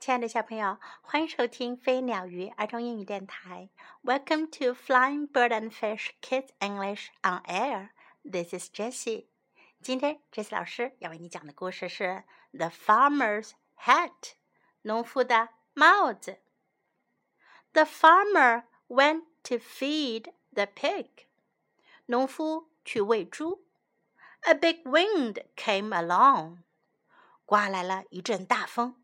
[0.00, 3.68] 亲爱的小朋友，欢迎收听飞鸟鱼儿童英语电台。
[4.04, 7.88] Welcome to Flying Bird and Fish Kids English on Air.
[8.22, 9.26] This is Jessie.
[9.82, 12.04] 今天 Jessie 老师要为你讲的故事是《
[12.56, 14.32] The Farmer's Hat》
[14.82, 16.38] 农夫的帽子。
[17.72, 21.08] The farmer went to feed the pig.
[22.06, 23.66] 农夫去喂猪。
[24.42, 26.58] A big wind came along.
[27.44, 28.99] 刮来了一阵大风。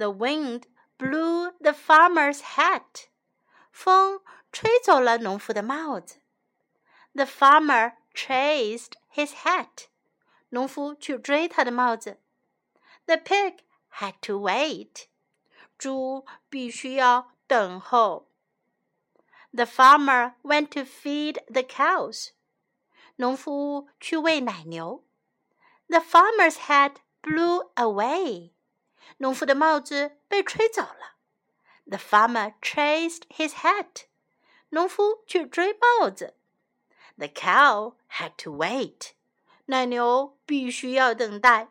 [0.00, 0.66] the wind
[0.98, 3.08] blew the farmer's hat.
[3.70, 4.20] 风
[4.52, 6.20] 吹走了农夫的帽子。
[7.14, 9.88] The farmer chased his hat.
[10.50, 12.20] 农夫去追他的帽子。
[13.06, 13.58] The pig
[13.98, 15.06] had to wait.
[15.78, 18.28] 猪必须要等候。
[19.52, 22.30] The farmer went to feed the cows.
[23.16, 25.04] 农夫去喂奶牛。
[25.88, 28.52] The farmer's hat blew away.
[29.18, 31.16] 农夫的帽子被吹走了。
[31.86, 34.06] The farmer chased his hat.
[34.70, 36.34] 农夫去追帽子。
[37.16, 39.12] The cow had to wait.
[39.66, 41.68] 奶牛必须要等待。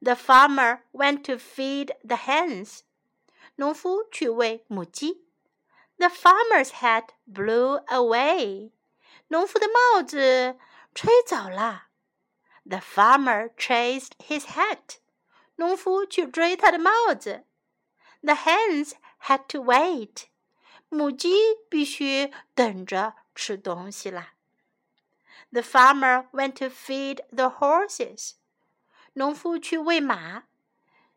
[0.00, 2.80] The farmer went to feed the hens.
[3.56, 5.24] 农夫去喂母鸡。
[5.96, 8.72] The farmer's hat blew away.
[9.28, 10.58] 农夫的帽子
[10.94, 11.88] 吹走了。
[12.64, 14.98] The farmer chased his hat.
[15.56, 17.44] 农夫去追他的帽子。
[18.22, 20.24] The hens had to wait。
[20.88, 21.30] 母鸡
[21.68, 24.34] 必须等着吃东西啦。
[25.50, 28.32] The farmer went to feed the horses。
[29.14, 30.44] 农夫去喂马。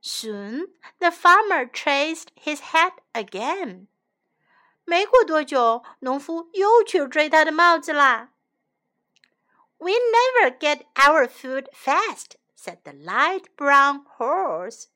[0.01, 3.87] Soon the farmer chased his hat again。
[4.83, 8.31] 没过多久，农夫又去追他的帽子啦。
[9.77, 12.31] We never get our food fast
[12.65, 14.87] said the light brown horse.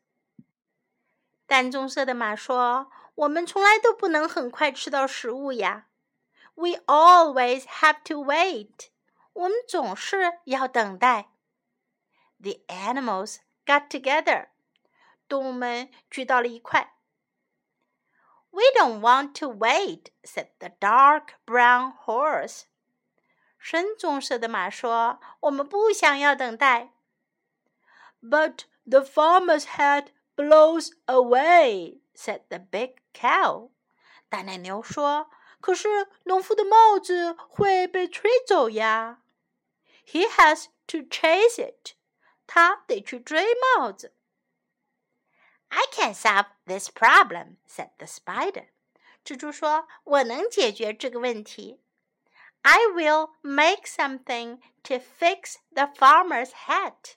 [1.47, 5.87] 淡棕色的马说：“我们从来都不能很快吃到食物呀。
[6.55, 8.89] We always have to wait.
[9.33, 11.29] 我们总是要等待。”
[12.39, 14.49] The animals got together.
[15.27, 16.93] 动物们聚到了一块。
[18.51, 22.63] We don't want to wait, said the dark brown horse.
[23.57, 26.91] 深棕色的马说：“我们不想要等待。”
[28.21, 33.71] But the farmer's hat blows away," said the big cow.
[34.29, 35.29] 大奶牛说：“
[35.61, 39.21] 可是农夫的帽子会被吹走呀。”
[40.05, 41.93] He has to chase it.
[42.47, 43.45] 他得去追
[43.77, 44.13] 帽子。
[45.69, 48.67] I can solve this problem," said the spider.
[49.23, 51.81] 蜘蛛说：“我能解决这个问题。”
[52.61, 57.15] I will make something to fix the farmer's hat.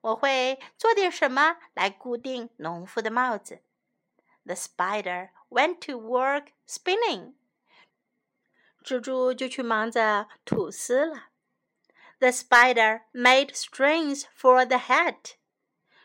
[0.00, 3.62] 我会做点什么来固定农夫的帽子。
[4.44, 7.34] The spider went to work spinning。
[8.84, 11.30] 蜘蛛就去忙着吐丝了。
[12.18, 15.36] The spider made strings for the hat。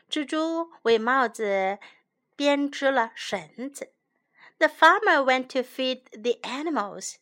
[0.09, 1.77] 蜘蛛为帽子
[2.37, 3.93] 编织了绳子。
[4.57, 7.15] The farmer went to feed the animals。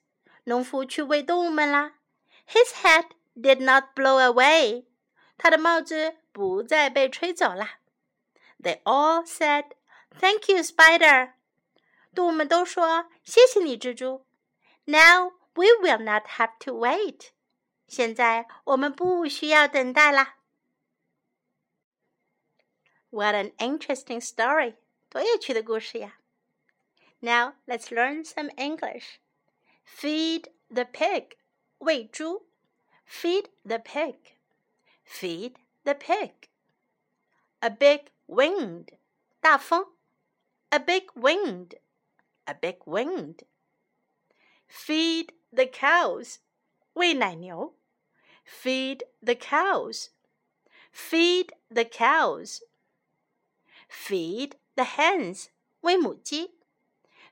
[0.43, 1.95] 农夫去喂动物们啦。
[2.47, 4.85] His hat did not blow away。
[5.37, 7.79] 他的帽子 不再被吹走了。
[8.59, 9.71] They all said,
[10.19, 11.33] "Thank you, Spider."
[12.13, 14.25] 动物们都说：“谢谢你，蜘蛛。”
[14.85, 17.31] Now we will not have to wait.
[17.87, 20.37] 现在我们不需要等待啦。
[23.09, 24.75] What an interesting story!
[25.09, 26.19] 多有趣的故事呀！
[27.19, 29.19] Now let's learn some English.
[29.85, 31.37] Feed the pig.
[31.79, 32.47] 喂猪。
[33.09, 34.17] Feed the pig
[35.05, 35.53] feed
[35.83, 36.49] the pig.
[37.61, 38.91] A big wind,
[39.41, 39.85] 大风.
[40.71, 41.75] A big wind,
[42.45, 43.43] a big wind.
[44.67, 46.39] Feed the cows,
[46.93, 47.73] 喂奶牛.
[48.43, 50.09] Feed the cows.
[50.91, 52.61] Feed the cows.
[53.87, 55.49] Feed the hens,
[55.81, 56.51] 喂母鸡.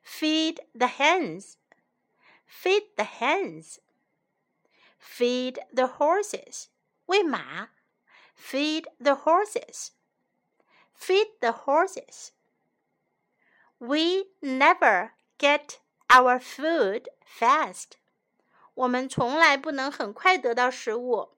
[0.01, 1.57] Feed the hens.
[2.45, 3.79] Feed the hens.
[4.97, 6.67] Feed the horses.
[7.07, 7.69] 喂马
[8.39, 9.91] ，feed the horses.
[10.93, 12.31] Feed the horses.
[13.79, 15.79] We never get
[16.09, 17.97] our food fast.
[18.73, 21.37] 我们从来不能很快得到食物。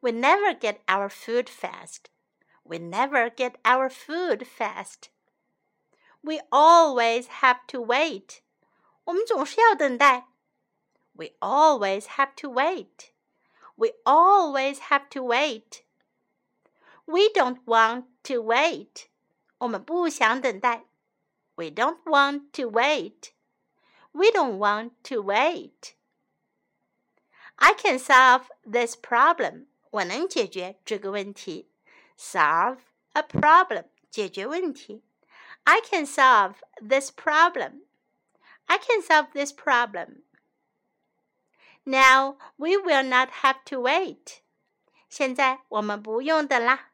[0.00, 2.10] We never get our food fast.
[2.62, 5.10] We never get our food fast.
[6.20, 8.40] We always have to wait.
[9.04, 10.28] 我们总是要等待。
[11.12, 13.12] We always have to wait.
[13.76, 15.81] We always have to wait.
[17.06, 19.06] We don't want to wait.
[19.58, 20.84] 我们不想等待。
[21.54, 23.30] We don't want to wait.
[24.12, 25.94] We don't want to wait.
[27.56, 29.66] I can solve this problem.
[29.90, 31.70] 我能解决这个问题。
[32.16, 32.78] Solve
[33.12, 33.86] a problem.
[34.10, 35.02] 解决问题。
[35.64, 37.82] I can solve this problem.
[38.66, 40.22] I can solve this problem.
[41.84, 44.40] Now we will not have to wait.
[45.08, 46.90] 现在我们不用等啦。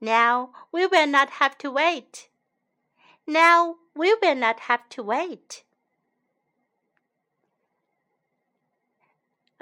[0.00, 2.28] Now we will not have to wait.
[3.26, 5.64] Now we will not have to wait.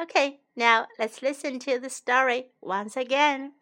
[0.01, 3.53] Okay, now let's listen to the story once again.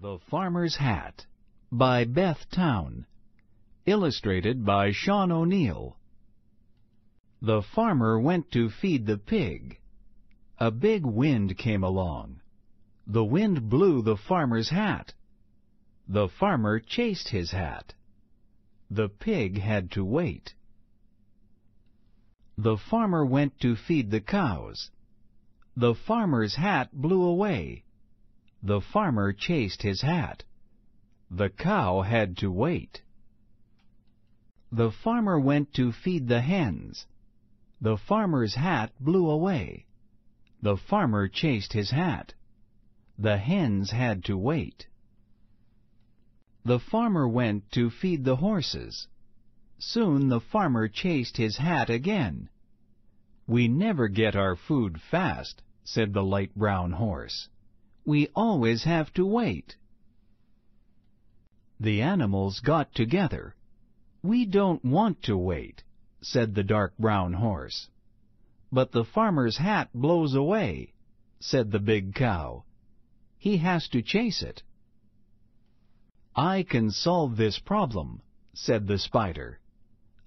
[0.00, 1.26] The Farmer's Hat
[1.72, 3.06] by Beth Town.
[3.86, 5.96] Illustrated by Sean O'Neill.
[7.42, 9.80] The farmer went to feed the pig.
[10.58, 12.40] A big wind came along.
[13.06, 15.14] The wind blew the farmer's hat.
[16.08, 17.94] The farmer chased his hat.
[18.90, 20.54] The pig had to wait.
[22.56, 24.90] The farmer went to feed the cows.
[25.76, 27.84] The farmer's hat blew away.
[28.62, 30.44] The farmer chased his hat.
[31.30, 33.02] The cow had to wait.
[34.70, 37.06] The farmer went to feed the hens.
[37.80, 39.86] The farmer's hat blew away.
[40.62, 42.34] The farmer chased his hat.
[43.18, 44.86] The hens had to wait.
[46.66, 49.06] The farmer went to feed the horses.
[49.78, 52.48] Soon the farmer chased his hat again.
[53.46, 57.48] We never get our food fast, said the light brown horse.
[58.04, 59.76] We always have to wait.
[61.78, 63.54] The animals got together.
[64.24, 65.84] We don't want to wait,
[66.20, 67.88] said the dark brown horse.
[68.72, 70.94] But the farmer's hat blows away,
[71.38, 72.64] said the big cow.
[73.38, 74.64] He has to chase it.
[76.36, 78.20] I can solve this problem,
[78.52, 79.58] said the spider.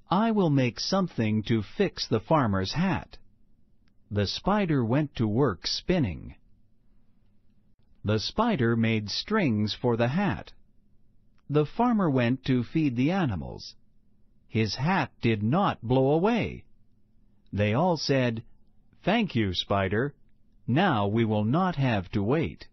[0.10, 3.20] I will make something to fix the farmer's hat.
[4.10, 6.34] The spider went to work spinning.
[8.04, 10.52] The spider made strings for the hat.
[11.48, 13.76] The farmer went to feed the animals.
[14.48, 16.66] His hat did not blow away.
[17.54, 18.44] They all said,
[19.04, 20.16] Thank you, Spider.
[20.66, 22.68] Now we will not have to wait.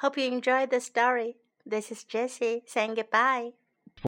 [0.00, 1.36] Hope you enjoyed the story.
[1.64, 3.52] This is Jessie saying goodbye.